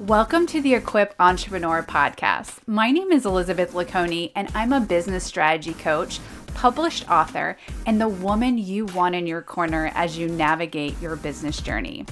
Welcome 0.00 0.48
to 0.48 0.60
the 0.60 0.74
Equipped 0.74 1.14
Entrepreneur 1.20 1.80
Podcast. 1.80 2.58
My 2.66 2.90
name 2.90 3.12
is 3.12 3.24
Elizabeth 3.24 3.74
LeConey, 3.74 4.32
and 4.34 4.50
I'm 4.52 4.72
a 4.72 4.80
business 4.80 5.22
strategy 5.22 5.72
coach, 5.72 6.18
published 6.52 7.08
author, 7.08 7.56
and 7.86 8.00
the 8.00 8.08
woman 8.08 8.58
you 8.58 8.86
want 8.86 9.14
in 9.14 9.28
your 9.28 9.40
corner 9.40 9.92
as 9.94 10.18
you 10.18 10.26
navigate 10.26 11.00
your 11.00 11.14
business 11.14 11.60
journey. 11.60 12.04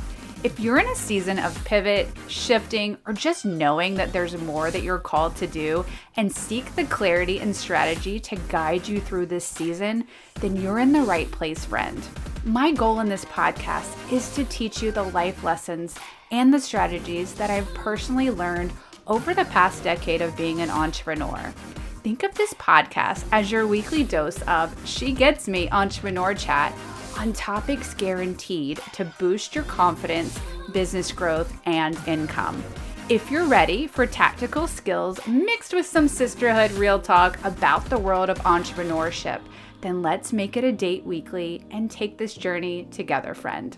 If 0.45 0.61
you're 0.61 0.79
in 0.79 0.87
a 0.87 0.95
season 0.95 1.41
of 1.41 1.65
pivot, 1.65 2.09
shifting, 2.29 2.99
or 3.05 3.15
just 3.15 3.45
knowing 3.45 3.97
that 3.97 4.13
there's 4.13 4.37
more 4.37 4.71
that 4.71 4.85
you're 4.85 4.99
called 5.01 5.35
to 5.37 5.49
do 5.49 5.85
and 6.17 6.33
seek 6.33 6.77
the 6.77 6.85
clarity 6.85 7.41
and 7.41 7.55
strategy 7.55 8.21
to 8.21 8.37
guide 8.49 8.87
you 8.87 9.01
through 9.01 9.27
this 9.27 9.45
season, 9.45 10.07
then 10.35 10.55
you're 10.55 10.79
in 10.79 10.93
the 10.93 11.03
right 11.03 11.31
place, 11.33 11.65
friend. 11.65 12.01
My 12.45 12.73
goal 12.73 12.99
in 12.99 13.09
this 13.09 13.25
podcast 13.27 14.13
is 14.13 14.35
to 14.35 14.45
teach 14.45 14.83
you 14.83 14.91
the 14.91 15.05
life 15.05 15.45
lessons 15.45 15.95
and 16.33 16.53
the 16.53 16.59
strategies 16.59 17.35
that 17.35 17.51
I've 17.51 17.73
personally 17.73 18.31
learned 18.31 18.73
over 19.07 19.33
the 19.33 19.45
past 19.45 19.85
decade 19.85 20.21
of 20.21 20.37
being 20.37 20.61
an 20.61 20.69
entrepreneur. 20.69 21.55
Think 22.03 22.25
of 22.25 22.35
this 22.35 22.53
podcast 22.55 23.25
as 23.31 23.53
your 23.53 23.69
weekly 23.69 24.03
dose 24.03 24.43
of 24.43 24.75
She 24.85 25.13
Gets 25.13 25.47
Me 25.47 25.71
Entrepreneur 25.71 26.35
Chat 26.35 26.77
on 27.17 27.33
topics 27.33 27.95
guaranteed 27.95 28.81
to 28.95 29.05
boost 29.21 29.55
your 29.55 29.65
confidence, 29.65 30.37
business 30.73 31.13
growth, 31.13 31.57
and 31.65 31.97
income. 32.09 32.61
If 33.09 33.31
you're 33.31 33.45
ready 33.45 33.87
for 33.87 34.05
tactical 34.05 34.67
skills 34.67 35.25
mixed 35.29 35.75
with 35.75 35.87
some 35.87 36.09
sisterhood 36.09 36.73
real 36.73 36.99
talk 36.99 37.39
about 37.45 37.85
the 37.85 38.01
world 38.01 38.31
of 38.31 38.39
entrepreneurship, 38.41 39.41
then 39.83 40.01
let's 40.01 40.33
make 40.33 40.57
it 40.57 40.63
a 40.63 40.71
date 40.71 41.05
weekly 41.05 41.65
and 41.71 41.91
take 41.91 42.17
this 42.17 42.35
journey 42.35 42.85
together, 42.93 43.35
friend. 43.35 43.77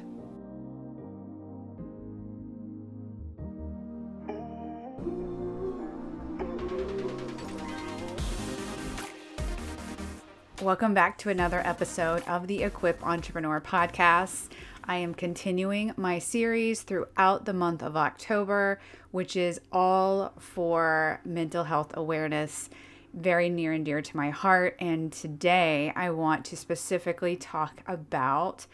Welcome 10.60 10.94
back 10.94 11.18
to 11.18 11.30
another 11.30 11.60
episode 11.64 12.22
of 12.28 12.46
the 12.46 12.62
Equipped 12.62 13.02
Entrepreneur 13.02 13.60
Podcast. 13.60 14.48
I 14.84 14.96
am 14.96 15.14
continuing 15.14 15.92
my 15.96 16.18
series 16.18 16.82
throughout 16.82 17.46
the 17.46 17.52
month 17.54 17.82
of 17.82 17.96
October, 17.96 18.78
which 19.10 19.36
is 19.36 19.60
all 19.72 20.34
for 20.38 21.20
mental 21.24 21.64
health 21.64 21.96
awareness 21.96 22.68
very 23.14 23.48
near 23.48 23.72
and 23.72 23.84
dear 23.84 24.02
to 24.02 24.16
my 24.16 24.30
heart. 24.30 24.76
And 24.78 25.12
today 25.12 25.92
I 25.94 26.10
want 26.10 26.44
to 26.46 26.56
specifically 26.56 27.36
talk 27.36 27.82
about 27.86 28.66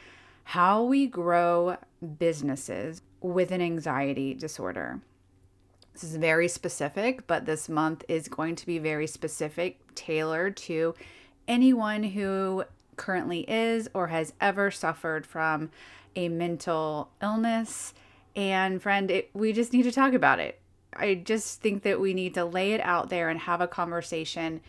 how 0.45 0.83
we 0.83 1.07
grow 1.07 1.77
businesses 2.19 3.03
with 3.21 3.51
an 3.51 3.61
anxiety 3.61 4.35
disorder. 4.35 5.01
This 5.93 6.05
is 6.05 6.17
very 6.17 6.49
specific, 6.49 7.27
but 7.27 7.45
this 7.45 7.69
month 7.69 8.05
is 8.09 8.29
going 8.29 8.57
to 8.57 8.67
be 8.67 8.79
very 8.79 9.07
specific, 9.07 9.79
tailored 9.95 10.57
to 10.59 10.95
anyone 11.47 12.03
who 12.03 12.65
currently 12.97 13.41
is 13.51 13.89
or 13.93 14.07
has 14.07 14.33
ever 14.41 14.71
suffered 14.71 15.27
from 15.27 15.71
a 16.17 16.29
mental 16.29 17.11
illness. 17.23 17.93
And 18.37 18.81
friend, 18.81 19.11
it, 19.11 19.31
we 19.35 19.53
just 19.53 19.73
need 19.73 19.83
to 19.83 19.93
talk 19.93 20.15
about 20.15 20.39
it. 20.39 20.59
I 20.95 21.15
just 21.15 21.61
think 21.61 21.83
that 21.85 22.01
we 22.01 22.15
need 22.15 22.35
to 22.35 22.45
lay 22.45 22.73
it 22.73 22.81
out 22.81 23.11
there 23.11 23.29
and 23.29 23.41
have 23.41 23.61
a 23.61 23.69
conversation. 23.69 24.61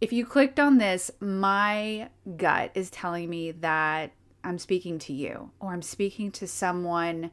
If 0.00 0.12
you 0.12 0.26
clicked 0.26 0.58
on 0.58 0.78
this, 0.78 1.10
my 1.20 2.08
gut 2.36 2.72
is 2.74 2.90
telling 2.90 3.30
me 3.30 3.52
that 3.52 4.12
I'm 4.42 4.58
speaking 4.58 4.98
to 5.00 5.12
you 5.12 5.50
or 5.60 5.72
I'm 5.72 5.82
speaking 5.82 6.30
to 6.32 6.46
someone 6.46 7.30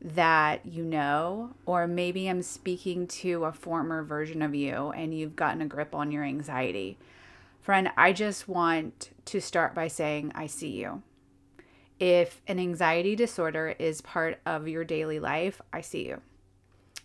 that 0.00 0.66
you 0.66 0.84
know, 0.84 1.54
or 1.64 1.86
maybe 1.86 2.28
I'm 2.28 2.42
speaking 2.42 3.06
to 3.06 3.44
a 3.44 3.52
former 3.52 4.02
version 4.02 4.42
of 4.42 4.54
you 4.54 4.90
and 4.90 5.16
you've 5.16 5.36
gotten 5.36 5.62
a 5.62 5.66
grip 5.66 5.94
on 5.94 6.10
your 6.10 6.24
anxiety. 6.24 6.98
Friend, 7.60 7.90
I 7.96 8.12
just 8.12 8.48
want 8.48 9.10
to 9.26 9.40
start 9.40 9.74
by 9.74 9.86
saying, 9.86 10.32
I 10.34 10.48
see 10.48 10.70
you. 10.70 11.02
If 12.00 12.42
an 12.48 12.58
anxiety 12.58 13.14
disorder 13.14 13.76
is 13.78 14.00
part 14.00 14.40
of 14.44 14.66
your 14.66 14.84
daily 14.84 15.20
life, 15.20 15.62
I 15.72 15.80
see 15.80 16.08
you. 16.08 16.20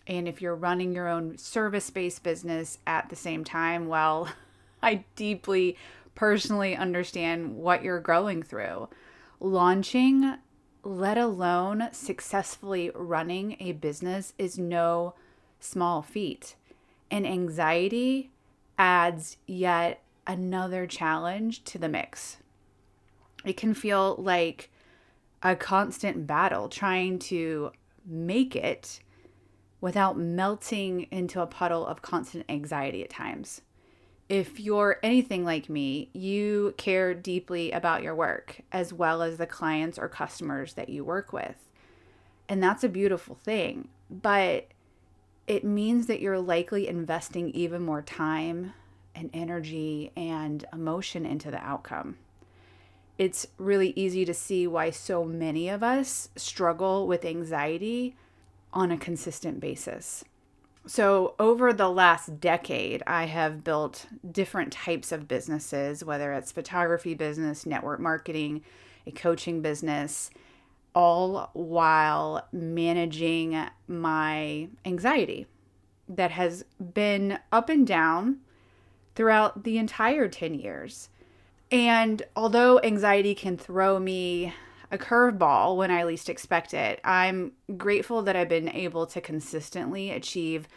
And 0.08 0.26
if 0.26 0.40
you're 0.40 0.56
running 0.56 0.94
your 0.94 1.06
own 1.06 1.36
service 1.36 1.90
based 1.90 2.22
business 2.22 2.78
at 2.86 3.10
the 3.10 3.16
same 3.16 3.44
time, 3.44 3.86
well, 3.86 4.28
I 4.82 5.04
deeply 5.14 5.76
personally 6.14 6.74
understand 6.74 7.56
what 7.56 7.84
you're 7.84 8.00
going 8.00 8.42
through. 8.42 8.88
Launching, 9.38 10.36
let 10.82 11.18
alone 11.18 11.88
successfully 11.92 12.90
running 12.94 13.56
a 13.60 13.72
business, 13.72 14.32
is 14.38 14.58
no 14.58 15.14
small 15.60 16.02
feat. 16.02 16.56
And 17.10 17.26
anxiety 17.26 18.30
adds 18.78 19.36
yet 19.46 20.02
another 20.26 20.86
challenge 20.86 21.64
to 21.64 21.78
the 21.78 21.88
mix. 21.88 22.38
It 23.44 23.56
can 23.56 23.74
feel 23.74 24.16
like 24.18 24.70
a 25.42 25.54
constant 25.54 26.26
battle 26.26 26.68
trying 26.68 27.18
to 27.18 27.72
make 28.04 28.56
it 28.56 29.00
without 29.80 30.18
melting 30.18 31.02
into 31.10 31.40
a 31.40 31.46
puddle 31.46 31.86
of 31.86 32.02
constant 32.02 32.44
anxiety 32.48 33.02
at 33.02 33.10
times. 33.10 33.62
If 34.28 34.60
you're 34.60 34.98
anything 35.02 35.44
like 35.44 35.70
me, 35.70 36.10
you 36.12 36.74
care 36.76 37.14
deeply 37.14 37.70
about 37.70 38.02
your 38.02 38.14
work 38.14 38.60
as 38.72 38.92
well 38.92 39.22
as 39.22 39.38
the 39.38 39.46
clients 39.46 39.98
or 39.98 40.08
customers 40.08 40.74
that 40.74 40.90
you 40.90 41.02
work 41.04 41.32
with. 41.32 41.56
And 42.48 42.62
that's 42.62 42.84
a 42.84 42.88
beautiful 42.88 43.36
thing. 43.36 43.88
But 44.10 44.68
it 45.46 45.64
means 45.64 46.06
that 46.06 46.20
you're 46.20 46.38
likely 46.38 46.88
investing 46.88 47.50
even 47.50 47.82
more 47.82 48.02
time 48.02 48.74
and 49.14 49.30
energy 49.32 50.12
and 50.14 50.64
emotion 50.72 51.24
into 51.24 51.50
the 51.50 51.62
outcome. 51.64 52.16
It's 53.16 53.46
really 53.56 53.92
easy 53.96 54.24
to 54.26 54.34
see 54.34 54.66
why 54.66 54.90
so 54.90 55.24
many 55.24 55.68
of 55.68 55.82
us 55.82 56.28
struggle 56.36 57.06
with 57.06 57.24
anxiety 57.24 58.14
on 58.72 58.90
a 58.90 58.98
consistent 58.98 59.60
basis. 59.60 60.24
So, 60.86 61.34
over 61.38 61.72
the 61.72 61.90
last 61.90 62.40
decade, 62.40 63.02
I 63.06 63.24
have 63.24 63.62
built 63.62 64.06
different 64.30 64.72
types 64.72 65.12
of 65.12 65.28
businesses, 65.28 66.02
whether 66.02 66.32
it's 66.32 66.50
photography 66.50 67.12
business, 67.12 67.66
network 67.66 68.00
marketing, 68.00 68.62
a 69.06 69.10
coaching 69.10 69.60
business, 69.60 70.30
all 70.94 71.50
while 71.52 72.48
managing 72.52 73.66
my 73.86 74.68
anxiety 74.84 75.46
that 76.08 76.30
has 76.30 76.64
been 76.94 77.38
up 77.52 77.68
and 77.68 77.86
down 77.86 78.38
throughout 79.14 79.64
the 79.64 79.78
entire 79.78 80.26
10 80.26 80.54
years. 80.54 81.10
And 81.70 82.22
although 82.34 82.80
anxiety 82.80 83.34
can 83.34 83.58
throw 83.58 83.98
me 83.98 84.54
a 84.90 84.98
curveball 84.98 85.76
when 85.76 85.90
I 85.90 86.04
least 86.04 86.28
expect 86.28 86.72
it. 86.72 87.00
I'm 87.04 87.52
grateful 87.76 88.22
that 88.22 88.36
I've 88.36 88.48
been 88.48 88.70
able 88.70 89.06
to 89.06 89.20
consistently 89.20 90.10
achieve 90.10 90.68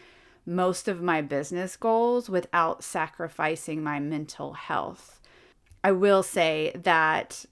most 0.45 0.87
of 0.87 1.01
my 1.01 1.21
business 1.21 1.77
goals 1.77 2.29
without 2.29 2.83
sacrificing 2.83 3.83
my 3.83 3.99
mental 3.99 4.53
health. 4.53 5.19
I 5.83 5.91
will 5.91 6.23
say 6.23 6.71
that 6.75 7.45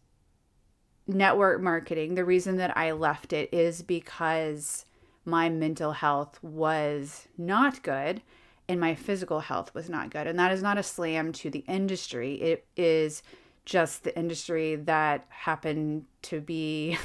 network 1.07 1.61
marketing, 1.61 2.15
the 2.15 2.25
reason 2.25 2.57
that 2.57 2.75
I 2.77 2.91
left 2.91 3.33
it 3.33 3.53
is 3.53 3.81
because 3.81 4.85
my 5.25 5.49
mental 5.49 5.93
health 5.93 6.39
was 6.43 7.27
not 7.37 7.83
good 7.83 8.21
and 8.67 8.79
my 8.79 8.93
physical 8.93 9.39
health 9.39 9.73
was 9.73 9.89
not 9.89 10.11
good. 10.11 10.27
And 10.27 10.37
that 10.37 10.51
is 10.51 10.61
not 10.61 10.77
a 10.77 10.83
slam 10.83 11.31
to 11.33 11.49
the 11.49 11.65
industry. 11.67 12.35
It 12.35 12.67
is 12.77 13.23
just 13.69 14.03
the 14.03 14.17
industry 14.17 14.75
that 14.75 15.25
happened 15.29 16.05
to 16.23 16.41
be 16.41 16.97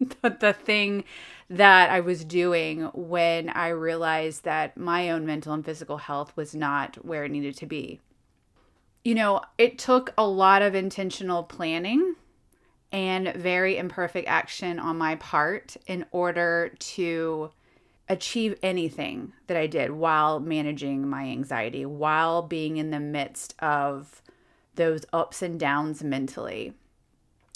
the, 0.22 0.52
thing 0.52 1.04
that 1.50 1.90
I 1.90 2.00
was 2.00 2.24
doing 2.24 2.84
when 2.94 3.48
I 3.48 3.68
realized 3.68 4.44
that 4.44 4.76
my 4.76 5.10
own 5.10 5.26
mental 5.26 5.52
and 5.52 5.64
physical 5.64 5.98
health 5.98 6.36
was 6.36 6.54
not 6.54 7.04
where 7.04 7.24
it 7.24 7.30
needed 7.30 7.56
to 7.58 7.66
be. 7.66 8.00
You 9.04 9.14
know, 9.14 9.40
it 9.58 9.78
took 9.78 10.12
a 10.16 10.26
lot 10.26 10.62
of 10.62 10.74
intentional 10.74 11.42
planning 11.42 12.14
and 12.92 13.32
very 13.34 13.76
imperfect 13.76 14.28
action 14.28 14.78
on 14.78 14.98
my 14.98 15.16
part 15.16 15.76
in 15.86 16.06
order 16.12 16.72
to 16.78 17.50
achieve 18.08 18.56
anything 18.62 19.32
that 19.48 19.56
I 19.56 19.66
did 19.66 19.90
while 19.90 20.38
managing 20.38 21.08
my 21.08 21.24
anxiety, 21.24 21.84
while 21.84 22.42
being 22.42 22.76
in 22.76 22.90
the 22.90 23.00
midst 23.00 23.54
of 23.58 24.22
those 24.76 25.04
ups 25.12 25.42
and 25.42 25.58
downs 25.58 26.02
mentally. 26.02 26.74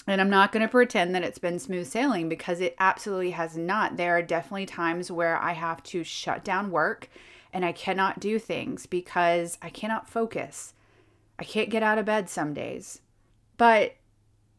And 0.07 0.19
I'm 0.19 0.29
not 0.29 0.51
going 0.51 0.61
to 0.61 0.67
pretend 0.67 1.13
that 1.13 1.23
it's 1.23 1.39
been 1.39 1.59
smooth 1.59 1.87
sailing 1.87 2.27
because 2.27 2.59
it 2.59 2.75
absolutely 2.79 3.31
has 3.31 3.55
not. 3.55 3.97
There 3.97 4.17
are 4.17 4.21
definitely 4.21 4.65
times 4.65 5.11
where 5.11 5.37
I 5.37 5.53
have 5.53 5.83
to 5.83 6.03
shut 6.03 6.43
down 6.43 6.71
work 6.71 7.09
and 7.53 7.63
I 7.63 7.71
cannot 7.71 8.19
do 8.19 8.39
things 8.39 8.85
because 8.85 9.57
I 9.61 9.69
cannot 9.69 10.09
focus. 10.09 10.73
I 11.37 11.43
can't 11.43 11.69
get 11.69 11.83
out 11.83 11.97
of 11.97 12.05
bed 12.05 12.29
some 12.29 12.53
days. 12.53 13.01
But 13.57 13.95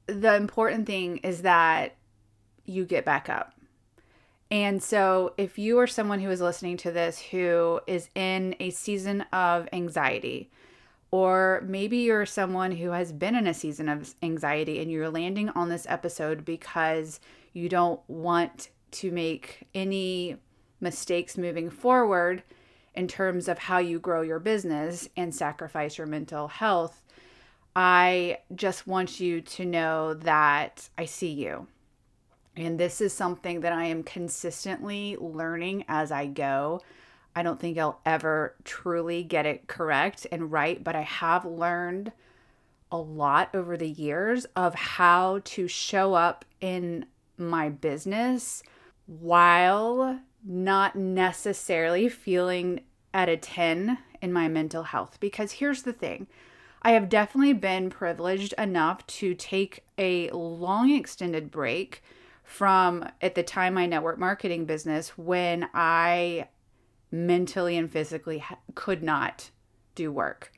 the 0.07 0.37
important 0.37 0.87
thing 0.87 1.19
is 1.19 1.43
that 1.43 1.97
you 2.65 2.85
get 2.85 3.05
back 3.05 3.29
up. 3.29 3.55
And 4.51 4.83
so, 4.83 5.33
if 5.39 5.59
you 5.59 5.79
are 5.79 5.87
someone 5.87 6.21
who 6.21 6.31
is 6.31 6.43
listening 6.43 6.77
to 6.79 6.93
this 6.93 7.19
who 7.19 7.81
is 7.87 8.11
in 8.15 8.55
a 8.61 8.69
season 8.69 9.23
of 9.33 9.67
anxiety, 9.73 10.51
or 11.13 11.63
maybe 11.67 11.99
you're 11.99 12.27
someone 12.27 12.73
who 12.73 12.91
has 12.91 13.13
been 13.13 13.37
in 13.37 13.47
a 13.47 13.55
season 13.55 13.89
of 13.89 14.15
anxiety 14.23 14.81
and 14.81 14.91
you're 14.91 15.11
landing 15.11 15.51
on 15.51 15.69
this 15.69 15.87
episode 15.89 16.45
because 16.45 17.21
you 17.53 17.69
don't 17.69 18.01
want 18.09 18.71
to 18.91 19.13
make 19.13 19.69
any 19.75 20.37
mistakes 20.81 21.37
moving 21.39 21.71
forward 21.71 22.43
in 22.95 23.07
terms 23.07 23.47
of 23.47 23.59
how 23.59 23.79
you 23.79 23.99
grow 23.99 24.23
your 24.23 24.39
business 24.39 25.09
and 25.17 25.35
sacrifice 25.35 25.99
your 25.99 26.07
mental 26.07 26.49
health, 26.49 27.03
I 27.77 28.39
just 28.55 28.87
want 28.87 29.21
you 29.21 29.41
to 29.41 29.65
know 29.65 30.15
that 30.15 30.89
I 30.99 31.05
see 31.05 31.31
you. 31.31 31.69
And 32.57 32.79
this 32.79 33.01
is 33.01 33.15
something 33.15 33.61
that 33.61 33.73
I 33.73 33.85
am 33.85 34.03
consistently 34.03 35.17
learning 35.19 35.85
as 35.89 36.13
I 36.13 36.27
go. 36.27 36.83
I 37.35 37.43
don't 37.43 37.59
think 37.59 37.79
I'll 37.79 38.01
ever 38.05 38.55
truly 38.65 39.23
get 39.23 39.47
it 39.47 39.67
correct 39.67 40.27
and 40.31 40.53
right, 40.53 40.83
but 40.83 40.95
I 40.95 41.03
have 41.03 41.45
learned 41.45 42.13
a 42.91 42.99
lot 42.99 43.49
over 43.55 43.77
the 43.77 43.89
years 43.89 44.45
of 44.55 44.75
how 44.75 45.41
to 45.45 45.67
show 45.67 46.15
up 46.15 46.45
in 46.61 47.07
my 47.39 47.71
business 47.71 48.63
while 49.07 50.21
not 50.45 50.95
necessarily 50.95 52.09
feeling 52.09 52.81
at 53.15 53.29
a 53.29 53.37
10 53.37 53.99
in 54.21 54.33
my 54.33 54.49
mental 54.49 54.85
health. 54.85 55.19
Because 55.21 55.53
here's 55.53 55.83
the 55.83 55.93
thing 55.93 56.27
I 56.83 56.93
have 56.93 57.09
definitely 57.09 57.55
been 57.55 57.91
privileged 57.91 58.55
enough 58.59 59.07
to 59.07 59.35
take 59.35 59.85
a 59.97 60.31
long 60.31 60.91
extended 60.91 61.51
break 61.51 62.03
from 62.43 63.09
at 63.21 63.35
the 63.35 63.43
time 63.43 63.75
my 63.75 63.87
network 63.87 64.19
marketing 64.19 64.67
business 64.67 65.17
when 65.17 65.69
I 65.73 66.49
mentally 67.13 67.77
and 67.77 67.93
physically 67.93 68.43
could 68.75 69.03
not 69.03 69.51
do 69.95 70.11
work. 70.11 70.53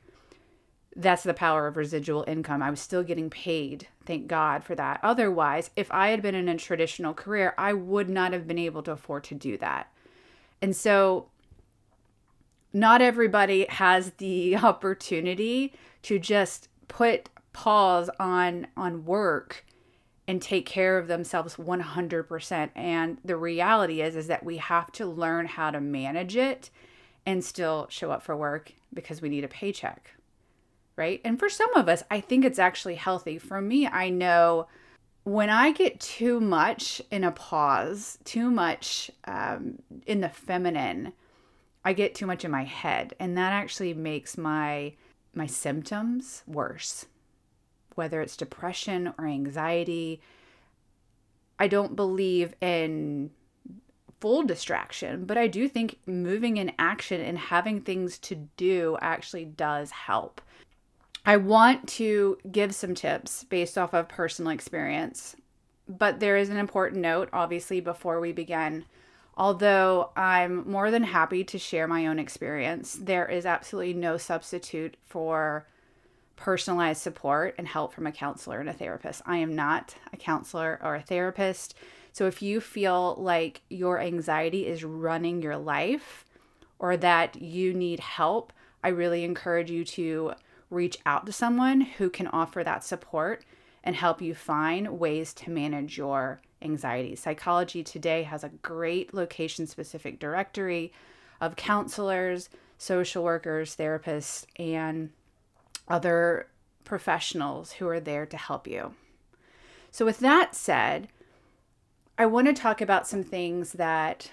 That's 0.95 1.23
the 1.23 1.33
power 1.33 1.67
of 1.67 1.75
residual 1.75 2.23
income. 2.25 2.63
I 2.63 2.69
was 2.69 2.79
still 2.79 3.03
getting 3.03 3.29
paid. 3.29 3.89
Thank 4.05 4.27
God 4.27 4.63
for 4.63 4.75
that. 4.75 5.01
Otherwise, 5.03 5.69
if 5.75 5.91
I 5.91 6.07
had 6.07 6.21
been 6.21 6.35
in 6.35 6.47
a 6.47 6.57
traditional 6.57 7.13
career, 7.13 7.53
I 7.57 7.73
would 7.73 8.09
not 8.09 8.31
have 8.31 8.47
been 8.47 8.57
able 8.57 8.81
to 8.83 8.93
afford 8.93 9.25
to 9.25 9.35
do 9.35 9.57
that. 9.57 9.91
And 10.61 10.73
so, 10.73 11.27
not 12.71 13.01
everybody 13.01 13.65
has 13.67 14.11
the 14.11 14.55
opportunity 14.63 15.73
to 16.03 16.17
just 16.17 16.69
put 16.87 17.29
pause 17.51 18.09
on 18.19 18.67
on 18.77 19.05
work 19.05 19.64
and 20.27 20.41
take 20.41 20.65
care 20.65 20.97
of 20.97 21.07
themselves 21.07 21.55
100% 21.55 22.69
and 22.75 23.17
the 23.23 23.37
reality 23.37 24.01
is 24.01 24.15
is 24.15 24.27
that 24.27 24.43
we 24.43 24.57
have 24.57 24.91
to 24.91 25.05
learn 25.05 25.45
how 25.45 25.69
to 25.71 25.79
manage 25.79 26.35
it 26.35 26.69
and 27.25 27.43
still 27.43 27.87
show 27.89 28.11
up 28.11 28.23
for 28.23 28.35
work 28.35 28.71
because 28.93 29.21
we 29.21 29.29
need 29.29 29.43
a 29.43 29.49
paycheck 29.49 30.11
right? 30.97 31.19
And 31.25 31.37
for 31.37 31.49
some 31.49 31.73
of 31.75 31.89
us 31.89 32.03
i 32.09 32.19
think 32.19 32.45
it's 32.45 32.59
actually 32.59 32.95
healthy. 32.95 33.37
For 33.37 33.61
me 33.61 33.87
i 33.87 34.09
know 34.09 34.67
when 35.23 35.49
i 35.49 35.71
get 35.71 35.99
too 35.99 36.39
much 36.39 37.01
in 37.11 37.23
a 37.23 37.31
pause 37.31 38.17
too 38.23 38.49
much 38.51 39.09
um, 39.25 39.79
in 40.05 40.21
the 40.21 40.29
feminine 40.29 41.13
i 41.83 41.93
get 41.93 42.15
too 42.15 42.25
much 42.25 42.43
in 42.45 42.51
my 42.51 42.63
head. 42.63 43.13
And 43.19 43.37
that 43.37 43.53
actually 43.53 43.93
makes 43.93 44.37
my 44.37 44.93
my 45.33 45.45
symptoms 45.45 46.43
worse 46.47 47.05
whether 47.95 48.21
it's 48.21 48.37
depression 48.37 49.13
or 49.17 49.25
anxiety. 49.25 50.21
I 51.57 51.67
don't 51.67 51.95
believe 51.95 52.53
in 52.61 53.31
full 54.19 54.43
distraction, 54.43 55.25
but 55.25 55.37
I 55.37 55.47
do 55.47 55.67
think 55.67 55.99
moving 56.05 56.57
in 56.57 56.73
action 56.79 57.21
and 57.21 57.37
having 57.37 57.81
things 57.81 58.17
to 58.19 58.35
do 58.57 58.97
actually 59.01 59.45
does 59.45 59.91
help. 59.91 60.41
I 61.25 61.37
want 61.37 61.87
to 61.89 62.37
give 62.51 62.75
some 62.75 62.93
tips 62.93 63.43
based 63.45 63.77
off 63.77 63.93
of 63.93 64.07
personal 64.07 64.51
experience, 64.51 65.35
but 65.87 66.19
there 66.19 66.37
is 66.37 66.49
an 66.49 66.57
important 66.57 67.01
note, 67.01 67.29
obviously, 67.33 67.79
before 67.79 68.19
we 68.19 68.31
begin. 68.31 68.85
Although 69.37 70.11
I'm 70.15 70.69
more 70.69 70.91
than 70.91 71.03
happy 71.03 71.43
to 71.43 71.57
share 71.57 71.87
my 71.87 72.07
own 72.07 72.19
experience, 72.19 72.93
there 72.93 73.27
is 73.27 73.45
absolutely 73.45 73.93
no 73.93 74.17
substitute 74.17 74.97
for 75.05 75.67
personalized 76.35 77.01
support 77.01 77.55
and 77.57 77.67
help 77.67 77.93
from 77.93 78.07
a 78.07 78.11
counselor 78.11 78.59
and 78.59 78.69
a 78.69 78.73
therapist. 78.73 79.21
I 79.25 79.37
am 79.37 79.55
not 79.55 79.95
a 80.11 80.17
counselor 80.17 80.79
or 80.83 80.95
a 80.95 81.01
therapist. 81.01 81.75
So 82.11 82.27
if 82.27 82.41
you 82.41 82.61
feel 82.61 83.15
like 83.17 83.61
your 83.69 83.99
anxiety 83.99 84.67
is 84.67 84.83
running 84.83 85.41
your 85.41 85.57
life 85.57 86.25
or 86.79 86.97
that 86.97 87.41
you 87.41 87.73
need 87.73 87.99
help, 87.99 88.53
I 88.83 88.89
really 88.89 89.23
encourage 89.23 89.71
you 89.71 89.83
to 89.85 90.33
reach 90.69 90.97
out 91.05 91.25
to 91.25 91.31
someone 91.31 91.81
who 91.81 92.09
can 92.09 92.27
offer 92.27 92.63
that 92.63 92.83
support 92.83 93.43
and 93.83 93.95
help 93.95 94.21
you 94.21 94.33
find 94.33 94.99
ways 94.99 95.33
to 95.33 95.49
manage 95.49 95.97
your 95.97 96.41
anxiety. 96.61 97.15
Psychology 97.15 97.83
Today 97.83 98.23
has 98.23 98.43
a 98.43 98.49
great 98.49 99.13
location 99.13 99.67
specific 99.67 100.19
directory 100.19 100.91
of 101.39 101.55
counselors, 101.55 102.49
social 102.77 103.23
workers, 103.23 103.75
therapists, 103.75 104.45
and 104.57 105.11
other 105.87 106.47
professionals 106.83 107.73
who 107.73 107.87
are 107.87 107.99
there 107.99 108.25
to 108.25 108.37
help 108.37 108.67
you. 108.67 108.93
So, 109.91 110.05
with 110.05 110.19
that 110.19 110.55
said, 110.55 111.09
I 112.17 112.25
want 112.25 112.47
to 112.47 112.53
talk 112.53 112.81
about 112.81 113.07
some 113.07 113.23
things 113.23 113.73
that 113.73 114.31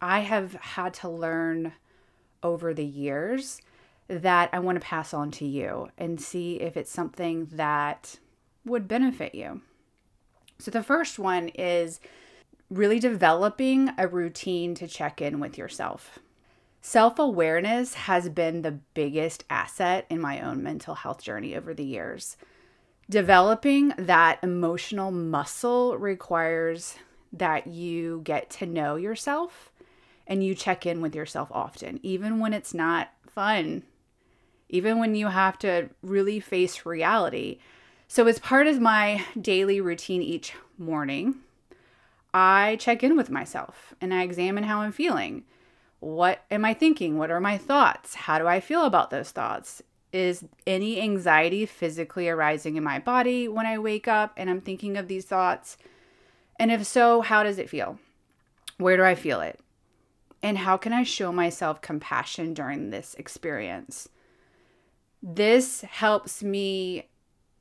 I 0.00 0.20
have 0.20 0.54
had 0.54 0.94
to 0.94 1.08
learn 1.08 1.72
over 2.42 2.74
the 2.74 2.84
years 2.84 3.60
that 4.08 4.50
I 4.52 4.58
want 4.58 4.76
to 4.76 4.86
pass 4.86 5.14
on 5.14 5.30
to 5.32 5.46
you 5.46 5.88
and 5.96 6.20
see 6.20 6.60
if 6.60 6.76
it's 6.76 6.90
something 6.90 7.48
that 7.52 8.18
would 8.66 8.86
benefit 8.86 9.34
you. 9.34 9.62
So, 10.58 10.70
the 10.70 10.82
first 10.82 11.18
one 11.18 11.48
is 11.48 12.00
really 12.70 12.98
developing 12.98 13.90
a 13.98 14.08
routine 14.08 14.74
to 14.74 14.88
check 14.88 15.20
in 15.20 15.38
with 15.38 15.56
yourself. 15.56 16.18
Self 16.86 17.18
awareness 17.18 17.94
has 17.94 18.28
been 18.28 18.60
the 18.60 18.78
biggest 18.92 19.44
asset 19.48 20.04
in 20.10 20.20
my 20.20 20.42
own 20.42 20.62
mental 20.62 20.94
health 20.94 21.22
journey 21.22 21.56
over 21.56 21.72
the 21.72 21.82
years. 21.82 22.36
Developing 23.08 23.94
that 23.96 24.38
emotional 24.42 25.10
muscle 25.10 25.96
requires 25.96 26.96
that 27.32 27.66
you 27.66 28.20
get 28.22 28.50
to 28.50 28.66
know 28.66 28.96
yourself 28.96 29.72
and 30.26 30.44
you 30.44 30.54
check 30.54 30.84
in 30.84 31.00
with 31.00 31.14
yourself 31.14 31.48
often, 31.52 32.00
even 32.02 32.38
when 32.38 32.52
it's 32.52 32.74
not 32.74 33.08
fun, 33.26 33.84
even 34.68 34.98
when 34.98 35.14
you 35.14 35.28
have 35.28 35.58
to 35.60 35.88
really 36.02 36.38
face 36.38 36.84
reality. 36.84 37.60
So, 38.08 38.26
as 38.26 38.38
part 38.38 38.66
of 38.66 38.78
my 38.78 39.24
daily 39.40 39.80
routine 39.80 40.20
each 40.20 40.52
morning, 40.76 41.36
I 42.34 42.76
check 42.78 43.02
in 43.02 43.16
with 43.16 43.30
myself 43.30 43.94
and 44.02 44.12
I 44.12 44.22
examine 44.22 44.64
how 44.64 44.82
I'm 44.82 44.92
feeling. 44.92 45.44
What 46.04 46.44
am 46.50 46.66
I 46.66 46.74
thinking? 46.74 47.16
What 47.16 47.30
are 47.30 47.40
my 47.40 47.56
thoughts? 47.56 48.14
How 48.14 48.38
do 48.38 48.46
I 48.46 48.60
feel 48.60 48.84
about 48.84 49.08
those 49.08 49.30
thoughts? 49.30 49.82
Is 50.12 50.44
any 50.66 51.00
anxiety 51.00 51.64
physically 51.64 52.28
arising 52.28 52.76
in 52.76 52.84
my 52.84 52.98
body 52.98 53.48
when 53.48 53.64
I 53.64 53.78
wake 53.78 54.06
up 54.06 54.34
and 54.36 54.50
I'm 54.50 54.60
thinking 54.60 54.98
of 54.98 55.08
these 55.08 55.24
thoughts? 55.24 55.78
And 56.58 56.70
if 56.70 56.84
so, 56.84 57.22
how 57.22 57.42
does 57.42 57.58
it 57.58 57.70
feel? 57.70 57.98
Where 58.76 58.98
do 58.98 59.02
I 59.02 59.14
feel 59.14 59.40
it? 59.40 59.58
And 60.42 60.58
how 60.58 60.76
can 60.76 60.92
I 60.92 61.04
show 61.04 61.32
myself 61.32 61.80
compassion 61.80 62.52
during 62.52 62.90
this 62.90 63.14
experience? 63.14 64.10
This 65.22 65.80
helps 65.80 66.42
me 66.42 67.08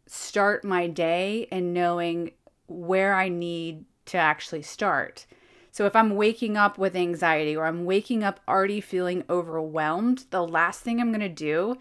start 0.06 0.66
my 0.66 0.88
day 0.88 1.48
and 1.50 1.74
knowing 1.74 2.32
where 2.68 3.14
I 3.14 3.30
need 3.30 3.86
to 4.08 4.18
actually 4.18 4.64
start. 4.64 5.28
So 5.74 5.88
if 5.88 5.96
I'm 5.96 6.16
waking 6.16 6.56
up 6.56 6.78
with 6.78 6.96
anxiety 6.96 7.56
or 7.56 7.66
I'm 7.66 7.84
waking 7.84 8.24
up 8.24 8.40
already 8.48 8.80
feeling 8.80 9.24
overwhelmed, 9.28 10.26
the 10.30 10.46
last 10.46 10.82
thing 10.82 11.02
I'm 11.02 11.10
going 11.10 11.20
to 11.22 11.28
do 11.28 11.78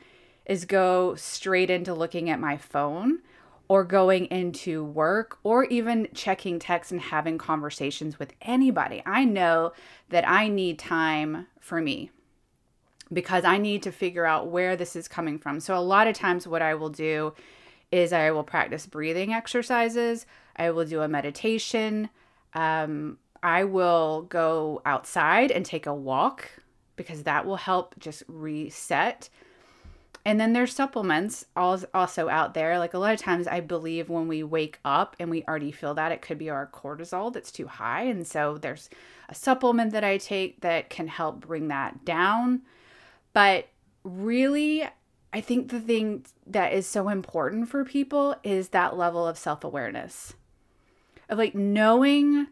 is 0.47 0.65
go 0.65 1.15
straight 1.15 1.69
into 1.69 1.93
looking 1.93 2.31
at 2.31 2.41
my 2.41 2.57
phone 2.57 3.19
or 3.69 3.85
going 3.85 4.25
into 4.27 4.83
work 4.83 5.37
or 5.43 5.65
even 5.65 6.09
checking 6.15 6.59
texts 6.59 6.91
and 6.91 7.03
having 7.03 7.37
conversations 7.37 8.19
with 8.19 8.33
anybody. 8.41 9.03
I 9.05 9.27
know 9.27 9.75
that 10.09 10.27
I 10.27 10.49
need 10.49 10.79
time 10.79 11.49
for 11.61 11.83
me 11.83 12.11
because 13.13 13.45
I 13.45 13.59
need 13.59 13.83
to 13.83 13.93
figure 13.93 14.25
out 14.25 14.49
where 14.49 14.75
this 14.75 14.97
is 14.97 15.07
coming 15.07 15.39
from. 15.39 15.61
So, 15.61 15.77
a 15.77 15.81
lot 15.81 16.07
of 16.07 16.15
times, 16.15 16.49
what 16.49 16.63
I 16.63 16.75
will 16.75 16.89
do 16.89 17.35
is 17.91 18.15
I 18.15 18.31
will 18.31 18.43
practice 18.43 18.87
breathing 18.87 19.35
exercises, 19.35 20.25
I 20.57 20.71
will 20.71 20.87
do 20.87 21.03
a 21.03 21.09
meditation. 21.09 22.09
Um, 22.55 23.19
I 23.43 23.65
will 23.65 24.23
go 24.23 24.83
outside 24.85 25.51
and 25.51 25.65
take 25.65 25.87
a 25.87 25.95
walk 25.95 26.49
because 26.97 27.25
that 27.25 27.45
will 27.45 27.57
help 27.57 27.95
just 27.99 28.23
reset. 28.29 29.29
And 30.25 30.41
then 30.41 30.53
there's 30.53 30.73
supplements 30.73 31.45
also 31.57 32.29
out 32.29 32.55
there. 32.55 32.79
Like 32.79 32.95
a 32.95 32.99
lot 32.99 33.15
of 33.15 33.21
times, 33.21 33.49
I 33.49 33.59
believe 33.59 34.09
when 34.09 34.29
we 34.29 34.45
wake 34.45 34.79
up 34.85 35.17
and 35.19 35.29
we 35.31 35.43
already 35.45 35.73
feel 35.73 35.95
that, 35.95 36.13
it 36.13 36.23
could 36.23 36.39
be 36.39 36.49
our 36.49 36.69
cortisol 36.69 37.33
that's 37.33 37.51
too 37.51 37.67
high. 37.67 38.03
And 38.03 38.25
so 38.25 38.57
there's 38.57 38.89
a 39.29 39.35
supplement 39.35 39.93
that 39.93 40.05
I 40.05 40.19
take 40.19 40.61
that 40.61 40.91
can 40.91 41.09
help 41.09 41.41
bring 41.41 41.69
that 41.69 42.05
down. 42.05 42.63
But 43.33 43.69
really, 44.05 44.85
I 45.33 45.41
think 45.41 45.71
the 45.71 45.81
thing 45.81 46.25
that 46.47 46.73
is 46.73 46.87
so 46.87 47.09
important 47.09 47.69
for 47.69 47.85
people 47.85 48.37
is 48.45 48.69
that 48.69 48.97
level 48.97 49.27
of 49.27 49.39
self 49.39 49.65
awareness 49.65 50.35
of 51.29 51.39
like 51.39 51.55
knowing 51.55 52.49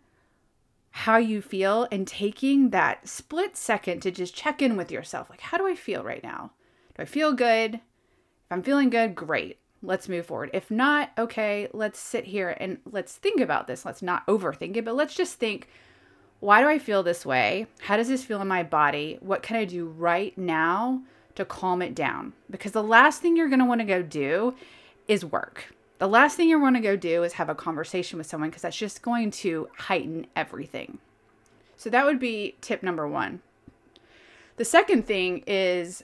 how 0.91 1.17
you 1.17 1.41
feel 1.41 1.87
and 1.91 2.07
taking 2.07 2.71
that 2.71 3.09
split 3.09 3.57
second 3.57 4.01
to 4.01 4.11
just 4.11 4.35
check 4.35 4.61
in 4.61 4.77
with 4.77 4.91
yourself. 4.91 5.31
Like, 5.31 5.41
how 5.41 5.57
do 5.57 5.67
I 5.67 5.75
feel 5.75 6.03
right 6.03 6.23
now? 6.23 6.53
Do 6.97 7.03
I 7.03 7.07
feel 7.07 7.33
good? 7.33 7.75
If 7.75 7.81
I'm 8.51 8.63
feeling 8.63 8.91
good, 8.91 9.15
great. 9.15 9.59
Let's 9.83 10.09
move 10.09 10.27
forward. 10.27 10.51
If 10.53 10.71
not, 10.71 11.11
okay, 11.17 11.69
let's 11.73 11.99
sit 11.99 12.25
here 12.27 12.55
and 12.59 12.79
let's 12.91 13.17
think 13.17 13.41
about 13.41 13.67
this. 13.67 13.85
Let's 13.85 14.03
not 14.03 14.27
overthink 14.27 14.77
it, 14.77 14.85
but 14.85 14.97
let's 14.97 15.15
just 15.15 15.35
think 15.35 15.69
why 16.41 16.63
do 16.63 16.69
I 16.69 16.79
feel 16.79 17.03
this 17.03 17.27
way? 17.27 17.67
How 17.81 17.99
does 17.99 18.09
this 18.09 18.25
feel 18.25 18.41
in 18.41 18.49
my 18.49 18.63
body? 18.63 19.19
What 19.21 19.43
can 19.43 19.57
I 19.57 19.67
do 19.67 19.87
right 19.87 20.37
now 20.39 21.03
to 21.35 21.45
calm 21.45 21.83
it 21.83 21.95
down? 21.95 22.33
Because 22.51 22.73
the 22.73 22.83
last 22.83 23.21
thing 23.21 23.37
you're 23.37 23.49
going 23.49 23.61
to 23.61 23.67
want 23.67 23.83
to 23.83 23.87
go 23.87 24.03
do 24.03 24.55
is 25.07 25.23
work. 25.23 25.75
The 26.01 26.09
last 26.09 26.39
thing 26.39 26.49
you 26.49 26.59
want 26.59 26.77
to 26.77 26.83
go 26.83 26.97
do 26.97 27.25
is 27.25 27.35
have 27.35 27.51
a 27.51 27.55
conversation 27.55 28.17
with 28.17 28.27
someone 28.27 28.49
because 28.49 28.63
that's 28.63 28.77
just 28.77 29.03
going 29.03 29.31
to 29.33 29.69
heighten 29.77 30.27
everything. 30.35 30.97
So 31.77 31.91
that 31.91 32.07
would 32.07 32.19
be 32.19 32.57
tip 32.63 32.83
number 32.83 33.07
one. 33.07 33.41
The 34.57 34.65
second 34.65 35.07
thing 35.07 35.45
is 35.47 36.03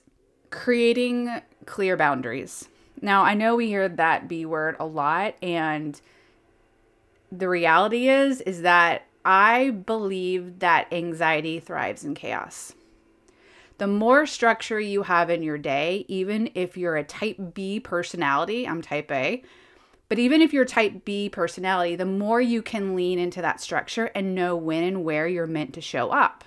creating 0.50 1.40
clear 1.64 1.96
boundaries. 1.96 2.68
Now, 3.00 3.22
I 3.22 3.32
know 3.32 3.56
we 3.56 3.68
hear 3.68 3.88
that 3.88 4.28
B 4.28 4.44
word 4.44 4.76
a 4.78 4.84
lot 4.84 5.34
and 5.40 5.98
the 7.32 7.48
reality 7.48 8.10
is 8.10 8.42
is 8.42 8.60
that 8.62 9.06
I 9.24 9.70
believe 9.70 10.58
that 10.58 10.92
anxiety 10.92 11.58
thrives 11.58 12.04
in 12.04 12.14
chaos. 12.14 12.74
The 13.78 13.86
more 13.86 14.26
structure 14.26 14.78
you 14.78 15.04
have 15.04 15.30
in 15.30 15.42
your 15.42 15.58
day, 15.58 16.04
even 16.06 16.50
if 16.54 16.76
you're 16.76 16.96
a 16.96 17.04
type 17.04 17.54
B 17.54 17.80
personality, 17.80 18.68
I'm 18.68 18.82
type 18.82 19.10
A, 19.10 19.42
but 20.08 20.18
even 20.18 20.40
if 20.40 20.52
you're 20.52 20.64
type 20.64 21.04
B 21.04 21.28
personality, 21.28 21.96
the 21.96 22.04
more 22.04 22.40
you 22.40 22.62
can 22.62 22.94
lean 22.94 23.18
into 23.18 23.42
that 23.42 23.60
structure 23.60 24.06
and 24.14 24.34
know 24.34 24.56
when 24.56 24.84
and 24.84 25.04
where 25.04 25.26
you're 25.26 25.46
meant 25.46 25.74
to 25.74 25.80
show 25.80 26.10
up. 26.10 26.44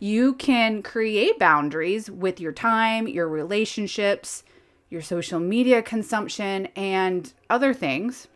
You 0.00 0.34
can 0.34 0.82
create 0.82 1.38
boundaries 1.38 2.10
with 2.10 2.40
your 2.40 2.52
time, 2.52 3.08
your 3.08 3.28
relationships, 3.28 4.44
your 4.90 5.02
social 5.02 5.40
media 5.40 5.82
consumption, 5.82 6.66
and 6.76 7.32
other 7.50 7.74
things. 7.74 8.28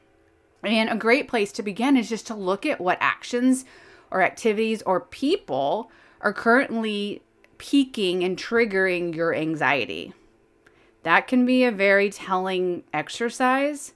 And 0.62 0.90
a 0.90 0.96
great 0.96 1.28
place 1.28 1.50
to 1.52 1.62
begin 1.62 1.96
is 1.96 2.08
just 2.08 2.26
to 2.28 2.34
look 2.34 2.64
at 2.66 2.80
what 2.80 2.98
actions 3.00 3.64
or 4.10 4.22
activities 4.22 4.82
or 4.82 5.00
people 5.00 5.90
are 6.20 6.32
currently 6.32 7.22
peaking 7.58 8.22
and 8.22 8.36
triggering 8.36 9.14
your 9.14 9.34
anxiety. 9.34 10.12
That 11.02 11.26
can 11.26 11.44
be 11.44 11.64
a 11.64 11.72
very 11.72 12.10
telling 12.10 12.84
exercise 12.92 13.92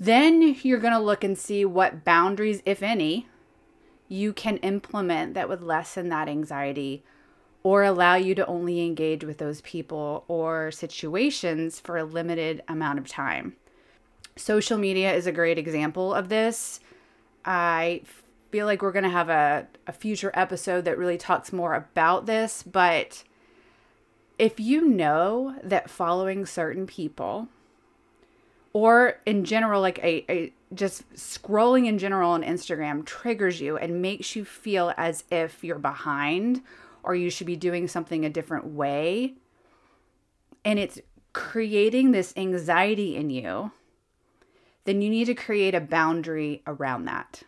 then 0.00 0.56
you're 0.62 0.78
going 0.78 0.94
to 0.94 0.98
look 0.98 1.22
and 1.22 1.36
see 1.36 1.66
what 1.66 2.04
boundaries, 2.04 2.62
if 2.64 2.82
any, 2.82 3.28
you 4.08 4.32
can 4.32 4.56
implement 4.58 5.34
that 5.34 5.48
would 5.48 5.62
lessen 5.62 6.08
that 6.08 6.26
anxiety 6.26 7.04
or 7.62 7.84
allow 7.84 8.14
you 8.14 8.34
to 8.34 8.46
only 8.46 8.80
engage 8.84 9.22
with 9.22 9.36
those 9.36 9.60
people 9.60 10.24
or 10.26 10.70
situations 10.70 11.78
for 11.78 11.98
a 11.98 12.04
limited 12.04 12.62
amount 12.66 12.98
of 12.98 13.06
time. 13.06 13.54
Social 14.36 14.78
media 14.78 15.12
is 15.12 15.26
a 15.26 15.32
great 15.32 15.58
example 15.58 16.14
of 16.14 16.30
this. 16.30 16.80
I 17.44 18.00
feel 18.50 18.64
like 18.64 18.80
we're 18.80 18.92
going 18.92 19.04
to 19.04 19.10
have 19.10 19.28
a, 19.28 19.68
a 19.86 19.92
future 19.92 20.30
episode 20.32 20.86
that 20.86 20.96
really 20.96 21.18
talks 21.18 21.52
more 21.52 21.74
about 21.74 22.24
this, 22.24 22.62
but 22.62 23.22
if 24.38 24.58
you 24.58 24.88
know 24.88 25.56
that 25.62 25.90
following 25.90 26.46
certain 26.46 26.86
people 26.86 27.48
or 28.72 29.18
in 29.26 29.44
general 29.44 29.80
like 29.80 29.98
a, 29.98 30.24
a 30.30 30.52
just 30.74 31.10
scrolling 31.14 31.86
in 31.86 31.98
general 31.98 32.30
on 32.30 32.42
Instagram 32.42 33.04
triggers 33.04 33.60
you 33.60 33.76
and 33.76 34.00
makes 34.00 34.36
you 34.36 34.44
feel 34.44 34.92
as 34.96 35.24
if 35.30 35.64
you're 35.64 35.78
behind 35.78 36.62
or 37.02 37.14
you 37.14 37.30
should 37.30 37.46
be 37.46 37.56
doing 37.56 37.88
something 37.88 38.24
a 38.24 38.30
different 38.30 38.66
way. 38.66 39.34
And 40.64 40.78
it's 40.78 41.00
creating 41.32 42.10
this 42.10 42.32
anxiety 42.36 43.16
in 43.16 43.30
you 43.30 43.72
then 44.84 45.02
you 45.02 45.10
need 45.10 45.26
to 45.26 45.34
create 45.34 45.74
a 45.74 45.80
boundary 45.80 46.62
around 46.66 47.04
that. 47.04 47.42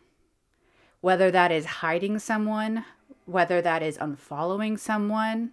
Whether 1.00 1.31
that 1.31 1.50
is 1.50 1.64
hiding 1.67 2.19
someone 2.19 2.85
whether 3.25 3.62
that 3.62 3.83
is 3.83 3.99
unfollowing 3.99 4.79
someone 4.79 5.52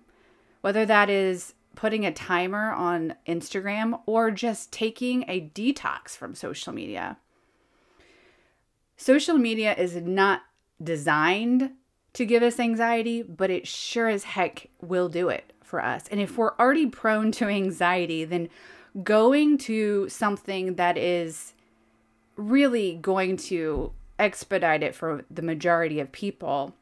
whether 0.62 0.86
that 0.86 1.10
is 1.10 1.54
putting 1.80 2.06
a 2.06 2.12
timer 2.12 2.74
on 2.74 3.16
Instagram 3.26 4.02
or 4.06 4.32
just 4.32 4.70
taking 4.70 5.24
a 5.30 5.50
detox 5.56 6.10
from 6.10 6.36
social 6.36 6.74
media. 6.74 7.18
Social 8.98 9.38
media 9.38 9.74
is 9.76 9.96
not 9.96 10.42
designed 10.84 11.72
to 12.12 12.26
give 12.26 12.44
us 12.44 12.60
anxiety, 12.60 13.22
but 13.22 13.50
it 13.50 13.66
sure 13.66 14.10
as 14.10 14.26
heck 14.26 14.68
will 14.82 15.08
do 15.08 15.30
it 15.30 15.54
for 15.64 15.82
us. 15.82 16.04
And 16.12 16.20
if 16.20 16.38
we're 16.38 16.54
already 16.58 16.86
prone 16.86 17.32
to 17.34 17.46
anxiety, 17.46 18.26
then 18.26 18.50
going 19.02 19.58
to 19.60 20.10
something 20.10 20.76
that 20.76 20.98
is 20.98 21.54
really 22.36 22.96
going 22.96 23.38
to 23.38 23.94
expedite 24.20 24.84
it 24.84 24.94
for 24.94 25.24
the 25.32 25.42
majority 25.42 26.02
of 26.02 26.12
people 26.12 26.76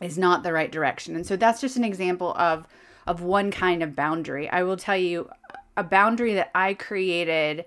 is 0.00 0.18
not 0.18 0.42
the 0.42 0.52
right 0.52 0.72
direction. 0.72 1.14
And 1.14 1.24
so 1.24 1.36
that's 1.36 1.60
just 1.60 1.76
an 1.76 1.84
example 1.84 2.34
of 2.36 2.66
of 3.06 3.20
one 3.20 3.50
kind 3.50 3.82
of 3.82 3.94
boundary. 3.96 4.48
I 4.48 4.62
will 4.62 4.76
tell 4.76 4.96
you 4.96 5.30
a 5.76 5.84
boundary 5.84 6.34
that 6.34 6.50
I 6.54 6.74
created 6.74 7.64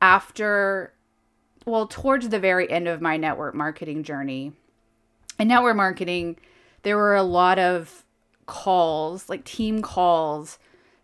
after, 0.00 0.92
well, 1.66 1.86
towards 1.86 2.28
the 2.28 2.38
very 2.38 2.70
end 2.70 2.88
of 2.88 3.00
my 3.00 3.16
network 3.16 3.54
marketing 3.54 4.02
journey. 4.02 4.52
In 5.38 5.48
network 5.48 5.76
marketing, 5.76 6.36
there 6.82 6.96
were 6.96 7.16
a 7.16 7.22
lot 7.22 7.58
of 7.58 8.04
calls, 8.46 9.28
like 9.28 9.44
team 9.44 9.82
calls, 9.82 10.58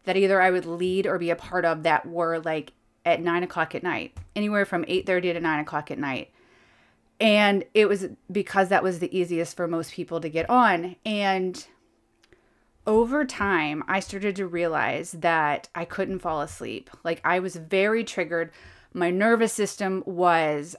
that 0.05 0.17
either 0.17 0.41
I 0.41 0.51
would 0.51 0.67
lead 0.67 1.07
or 1.07 1.19
be 1.19 1.31
a 1.31 1.37
part 1.37 1.65
of 1.65 1.83
that 1.83 2.07
were 2.07 2.39
like 2.39 2.73
at 3.05 3.21
nine 3.21 3.43
o'clock 3.43 3.75
at 3.75 3.83
night, 3.83 4.17
anywhere 4.35 4.65
from 4.65 4.85
eight 4.89 5.07
thirty 5.07 5.33
to 5.33 5.41
nine 5.41 5.61
o'clock 5.61 5.91
at 5.91 5.99
night. 5.99 6.31
And 7.19 7.65
it 7.73 7.89
was 7.89 8.07
because 8.31 8.69
that 8.69 8.83
was 8.83 8.99
the 8.99 9.17
easiest 9.17 9.57
for 9.57 9.67
most 9.67 9.93
people 9.93 10.21
to 10.21 10.29
get 10.29 10.51
on. 10.51 10.97
And 11.07 11.67
over 12.87 13.25
time, 13.25 13.83
I 13.88 14.00
started 14.00 14.37
to 14.37 14.47
realize 14.47 15.12
that 15.12 15.69
I 15.75 15.85
couldn't 15.85 16.21
fall 16.21 16.40
asleep. 16.40 16.90
Like 17.02 17.21
I 17.25 17.40
was 17.40 17.57
very 17.57 18.05
triggered. 18.05 18.52
My 18.95 19.11
nervous 19.11 19.52
system 19.52 20.02
was 20.07 20.76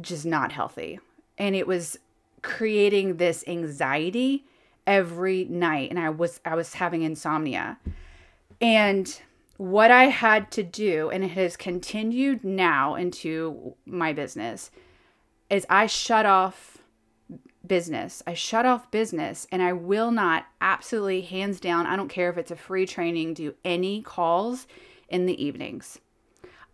just 0.00 0.24
not 0.24 0.52
healthy. 0.52 0.98
And 1.38 1.54
it 1.54 1.66
was 1.66 1.98
creating 2.42 3.16
this 3.16 3.44
anxiety 3.46 4.44
every 4.86 5.44
night 5.44 5.90
and 5.90 5.98
I 5.98 6.10
was 6.10 6.40
I 6.44 6.54
was 6.54 6.74
having 6.74 7.02
insomnia. 7.02 7.78
And 8.60 9.20
what 9.56 9.90
I 9.90 10.04
had 10.04 10.50
to 10.52 10.62
do 10.62 11.10
and 11.10 11.24
it 11.24 11.30
has 11.32 11.56
continued 11.56 12.44
now 12.44 12.94
into 12.94 13.74
my 13.84 14.12
business 14.12 14.70
is 15.50 15.66
I 15.68 15.86
shut 15.86 16.26
off 16.26 16.75
business. 17.68 18.22
I 18.26 18.34
shut 18.34 18.66
off 18.66 18.90
business 18.90 19.46
and 19.50 19.62
I 19.62 19.72
will 19.72 20.10
not, 20.10 20.46
absolutely 20.60 21.22
hands 21.22 21.60
down, 21.60 21.86
I 21.86 21.96
don't 21.96 22.08
care 22.08 22.30
if 22.30 22.38
it's 22.38 22.50
a 22.50 22.56
free 22.56 22.86
training, 22.86 23.34
do 23.34 23.54
any 23.64 24.02
calls 24.02 24.66
in 25.08 25.26
the 25.26 25.42
evenings. 25.42 26.00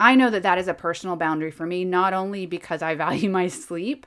I 0.01 0.15
know 0.17 0.31
that 0.31 0.43
that 0.43 0.59
is 0.59 0.69
a 0.69 0.75
personal 0.75 1.17
boundary 1.17 1.51
for 1.51 1.67
me, 1.67 1.85
not 1.85 2.13
only 2.13 2.47
because 2.47 2.83
I 2.83 2.95
value 2.97 3.31
my 3.31 3.49
sleep, 3.49 4.07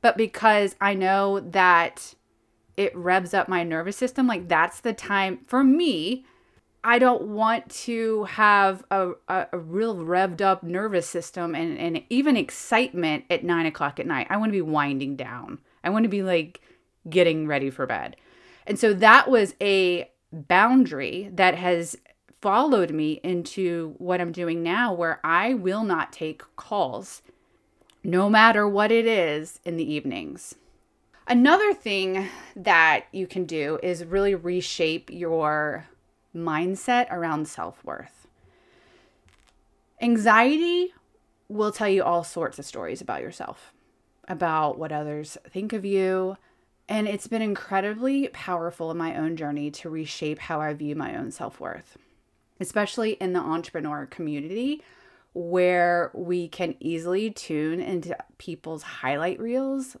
but 0.00 0.16
because 0.16 0.76
I 0.80 0.94
know 0.94 1.40
that 1.40 2.14
it 2.76 2.94
revs 2.96 3.34
up 3.34 3.48
my 3.48 3.62
nervous 3.64 3.96
system. 3.96 4.26
Like 4.26 4.48
that's 4.48 4.80
the 4.80 4.92
time 4.92 5.40
for 5.46 5.62
me. 5.62 6.24
I 6.84 6.98
don't 6.98 7.28
want 7.28 7.70
to 7.70 8.24
have 8.24 8.84
a, 8.90 9.12
a, 9.28 9.46
a, 9.52 9.58
real 9.58 9.96
revved 9.96 10.40
up 10.40 10.64
nervous 10.64 11.06
system 11.06 11.54
and, 11.54 11.78
and 11.78 12.02
even 12.10 12.36
excitement 12.36 13.24
at 13.30 13.44
nine 13.44 13.66
o'clock 13.66 14.00
at 14.00 14.06
night. 14.06 14.26
I 14.30 14.36
want 14.36 14.48
to 14.48 14.56
be 14.56 14.62
winding 14.62 15.14
down. 15.14 15.60
I 15.84 15.90
want 15.90 16.04
to 16.04 16.08
be 16.08 16.22
like 16.22 16.60
getting 17.08 17.46
ready 17.46 17.70
for 17.70 17.86
bed. 17.86 18.16
And 18.66 18.78
so 18.78 18.92
that 18.94 19.28
was 19.28 19.54
a 19.60 20.10
boundary 20.32 21.30
that 21.32 21.56
has 21.56 21.96
followed 22.40 22.90
me 22.90 23.20
into 23.22 23.94
what 23.98 24.20
I'm 24.20 24.32
doing 24.32 24.62
now, 24.62 24.92
where 24.92 25.20
I 25.24 25.54
will 25.54 25.84
not 25.84 26.12
take 26.12 26.42
calls 26.56 27.22
no 28.04 28.28
matter 28.28 28.68
what 28.68 28.90
it 28.90 29.06
is 29.06 29.60
in 29.64 29.76
the 29.76 29.92
evenings. 29.92 30.56
Another 31.28 31.72
thing 31.72 32.28
that 32.56 33.06
you 33.12 33.26
can 33.26 33.44
do 33.44 33.78
is 33.82 34.04
really 34.04 34.34
reshape 34.34 35.08
your 35.10 35.86
mindset 36.34 37.06
around 37.10 37.46
self 37.46 37.84
worth. 37.84 38.26
Anxiety 40.00 40.92
will 41.48 41.70
tell 41.70 41.88
you 41.88 42.02
all 42.02 42.24
sorts 42.24 42.58
of 42.58 42.64
stories 42.64 43.00
about 43.00 43.22
yourself, 43.22 43.72
about 44.28 44.78
what 44.78 44.92
others 44.92 45.36
think 45.48 45.72
of 45.72 45.84
you. 45.84 46.36
And 46.88 47.08
it's 47.08 47.26
been 47.26 47.42
incredibly 47.42 48.28
powerful 48.28 48.90
in 48.90 48.96
my 48.96 49.16
own 49.16 49.36
journey 49.36 49.70
to 49.72 49.90
reshape 49.90 50.38
how 50.38 50.60
I 50.60 50.74
view 50.74 50.94
my 50.94 51.16
own 51.16 51.30
self 51.30 51.60
worth, 51.60 51.96
especially 52.60 53.12
in 53.12 53.32
the 53.32 53.40
entrepreneur 53.40 54.06
community 54.06 54.82
where 55.34 56.10
we 56.12 56.48
can 56.48 56.74
easily 56.78 57.30
tune 57.30 57.80
into 57.80 58.16
people's 58.38 58.82
highlight 58.82 59.40
reels, 59.40 59.96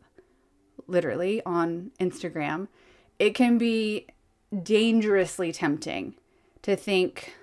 literally 0.86 1.42
on 1.46 1.90
Instagram. 1.98 2.68
It 3.18 3.34
can 3.34 3.56
be 3.56 4.08
dangerously 4.62 5.52
tempting 5.52 6.14
to 6.62 6.76
think 6.76 7.34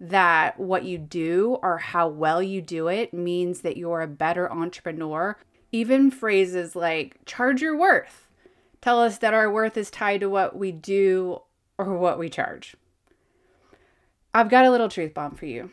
that 0.00 0.58
what 0.58 0.84
you 0.84 0.98
do 0.98 1.58
or 1.62 1.78
how 1.78 2.08
well 2.08 2.42
you 2.42 2.60
do 2.60 2.88
it 2.88 3.12
means 3.14 3.60
that 3.60 3.76
you're 3.76 4.00
a 4.00 4.08
better 4.08 4.50
entrepreneur. 4.50 5.36
Even 5.74 6.08
phrases 6.08 6.76
like 6.76 7.16
charge 7.26 7.60
your 7.60 7.76
worth 7.76 8.28
tell 8.80 9.00
us 9.00 9.18
that 9.18 9.34
our 9.34 9.50
worth 9.50 9.76
is 9.76 9.90
tied 9.90 10.20
to 10.20 10.30
what 10.30 10.56
we 10.56 10.70
do 10.70 11.40
or 11.76 11.98
what 11.98 12.16
we 12.16 12.28
charge. 12.28 12.76
I've 14.32 14.48
got 14.48 14.66
a 14.66 14.70
little 14.70 14.88
truth 14.88 15.12
bomb 15.12 15.34
for 15.34 15.46
you. 15.46 15.72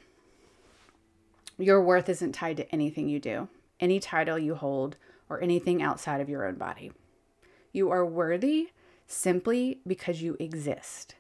Your 1.60 1.84
worth 1.84 2.10
isn't 2.10 2.32
tied 2.32 2.58
to 2.58 2.72
anything 2.72 3.10
you 3.10 3.20
do, 3.20 3.48
any 3.80 4.00
title 4.00 4.40
you 4.40 4.56
hold, 4.56 4.98
or 5.30 5.40
anything 5.40 5.84
outside 5.84 6.20
of 6.20 6.30
your 6.30 6.48
own 6.48 6.56
body. 6.56 6.92
You 7.72 7.92
are 7.92 8.04
worthy 8.04 8.70
simply 9.06 9.82
because 9.86 10.24
you 10.24 10.36
exist. 10.40 11.14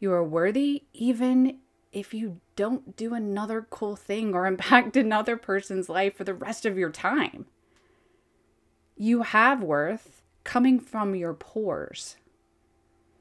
You 0.00 0.10
are 0.14 0.24
worthy 0.24 0.84
even 0.94 1.58
if 1.92 2.14
you 2.14 2.40
don't 2.56 2.96
do 2.96 3.12
another 3.12 3.66
cool 3.68 3.94
thing 3.94 4.34
or 4.34 4.46
impact 4.46 4.96
another 4.96 5.36
person's 5.36 5.90
life 5.90 6.16
for 6.16 6.24
the 6.24 6.32
rest 6.32 6.64
of 6.64 6.78
your 6.78 6.90
time. 6.90 7.44
You 8.96 9.22
have 9.22 9.62
worth 9.62 10.22
coming 10.44 10.80
from 10.80 11.14
your 11.14 11.34
pores. 11.34 12.16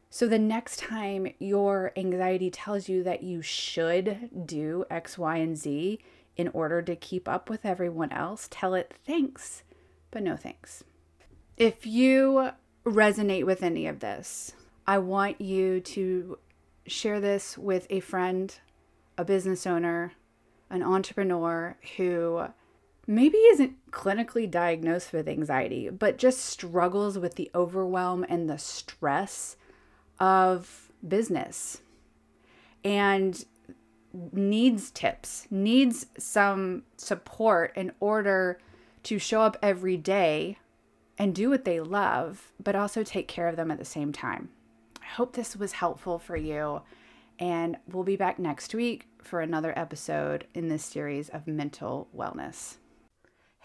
So 0.09 0.27
the 0.27 0.39
next 0.39 0.79
time 0.79 1.27
your 1.39 1.91
anxiety 1.97 2.49
tells 2.49 2.87
you 2.87 3.03
that 3.03 3.23
you 3.23 3.41
should 3.41 4.29
do 4.45 4.85
X, 4.89 5.17
Y, 5.17 5.37
and 5.37 5.57
Z 5.57 5.99
in 6.37 6.47
order 6.49 6.81
to 6.81 6.95
keep 6.95 7.27
up 7.27 7.49
with 7.49 7.65
everyone 7.65 8.11
else, 8.11 8.47
tell 8.49 8.73
it 8.73 8.93
thanks, 9.05 9.63
but 10.11 10.23
no 10.23 10.37
thanks. 10.37 10.83
If 11.57 11.85
you 11.85 12.51
resonate 12.85 13.45
with 13.45 13.63
any 13.63 13.87
of 13.87 13.99
this, 13.99 14.53
I 14.87 14.99
want 14.99 15.41
you 15.41 15.81
to 15.81 16.37
share 16.87 17.19
this 17.19 17.57
with 17.57 17.87
a 17.89 17.99
friend, 17.99 18.57
a 19.17 19.25
business 19.25 19.65
owner, 19.65 20.13
an 20.69 20.83
entrepreneur 20.83 21.77
who 21.97 22.47
maybe 23.07 23.37
isn't 23.37 23.73
clinically 23.91 24.49
diagnosed 24.49 25.13
with 25.13 25.27
anxiety, 25.27 25.89
but 25.89 26.17
just 26.17 26.39
struggles 26.39 27.17
with 27.17 27.35
the 27.35 27.51
overwhelm 27.53 28.25
and 28.27 28.49
the 28.49 28.57
stress 28.57 29.57
of 30.19 30.91
business 31.07 31.81
and 32.83 33.45
needs 34.31 34.91
tips, 34.91 35.47
needs 35.51 36.07
some 36.17 36.83
support 36.97 37.73
in 37.75 37.91
order 37.99 38.59
to 39.03 39.19
show 39.19 39.41
up 39.41 39.57
every 39.61 39.97
day 39.97 40.57
and 41.17 41.35
do 41.35 41.49
what 41.49 41.65
they 41.65 41.79
love, 41.79 42.51
but 42.61 42.75
also 42.75 43.03
take 43.03 43.27
care 43.27 43.47
of 43.47 43.55
them 43.55 43.71
at 43.71 43.77
the 43.77 43.85
same 43.85 44.11
time. 44.11 44.49
I 45.01 45.05
hope 45.05 45.33
this 45.33 45.55
was 45.55 45.73
helpful 45.73 46.19
for 46.19 46.35
you. 46.35 46.81
And 47.37 47.77
we'll 47.91 48.03
be 48.03 48.15
back 48.15 48.39
next 48.39 48.73
week 48.73 49.07
for 49.21 49.41
another 49.41 49.77
episode 49.77 50.47
in 50.53 50.69
this 50.69 50.85
series 50.85 51.29
of 51.29 51.47
mental 51.47 52.07
wellness. 52.15 52.77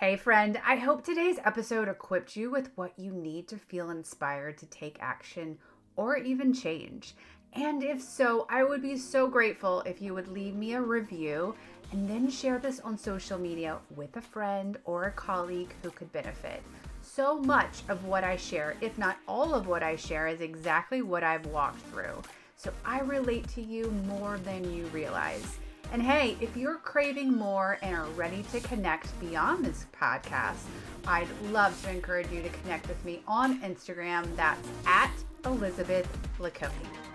Hey, 0.01 0.17
friend, 0.17 0.59
I 0.67 0.77
hope 0.77 1.05
today's 1.05 1.39
episode 1.45 1.87
equipped 1.87 2.35
you 2.35 2.51
with 2.51 2.71
what 2.75 2.99
you 2.99 3.13
need 3.13 3.49
to 3.49 3.59
feel 3.59 3.91
inspired 3.91 4.57
to 4.57 4.65
take 4.65 4.97
action 4.99 5.59
or 5.95 6.17
even 6.17 6.55
change. 6.55 7.15
And 7.53 7.85
if 7.85 8.01
so, 8.01 8.47
I 8.49 8.65
would 8.65 8.81
be 8.81 8.97
so 8.97 9.29
grateful 9.29 9.83
if 9.83 10.01
you 10.01 10.15
would 10.15 10.29
leave 10.29 10.55
me 10.55 10.73
a 10.73 10.81
review 10.81 11.55
and 11.93 12.09
then 12.09 12.31
share 12.31 12.59
this 12.59 12.81
on 12.81 12.97
social 12.97 13.39
media 13.39 13.77
with 13.95 14.17
a 14.17 14.23
friend 14.23 14.79
or 14.87 15.05
a 15.05 15.13
colleague 15.13 15.75
who 15.83 15.91
could 15.91 16.11
benefit 16.15 16.63
so 17.03 17.39
much 17.39 17.83
of 17.91 18.07
what 18.07 18.25
I 18.25 18.37
share, 18.37 18.77
if 18.81 18.97
not 18.97 19.19
all 19.29 19.55
of 19.55 19.67
what 19.67 19.83
I 19.83 19.97
share, 19.97 20.29
is 20.29 20.41
exactly 20.41 21.03
what 21.03 21.23
I've 21.23 21.45
walked 21.45 21.83
through. 21.93 22.23
So 22.57 22.73
I 22.87 23.01
relate 23.01 23.49
to 23.49 23.61
you 23.61 23.91
more 24.07 24.39
than 24.39 24.73
you 24.73 24.87
realize. 24.87 25.59
And 25.93 26.01
hey, 26.03 26.37
if 26.41 26.57
you're 26.57 26.77
craving 26.77 27.33
more 27.33 27.79
and 27.83 27.97
are 27.97 28.07
ready 28.11 28.45
to 28.53 28.61
connect 28.61 29.19
beyond 29.19 29.65
this 29.65 29.87
podcast, 29.93 30.63
I'd 31.05 31.27
love 31.51 31.81
to 31.83 31.91
encourage 31.91 32.31
you 32.31 32.43
to 32.43 32.49
connect 32.49 32.87
with 32.87 33.05
me 33.05 33.23
on 33.27 33.61
Instagram. 33.63 34.25
That's 34.37 34.69
at 34.87 35.11
Elizabeth 35.45 36.07
LeConey. 36.39 37.10